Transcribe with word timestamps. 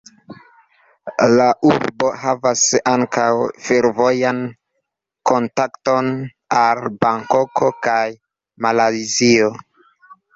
La 1.31 1.43
urbo 1.71 2.07
havas 2.21 2.63
ankaŭ 2.91 3.27
fervojan 3.65 4.39
kontakton 5.31 6.09
al 6.63 6.81
Bankoko 7.05 7.69
kaj 7.89 8.01
Malajzio. 8.67 9.51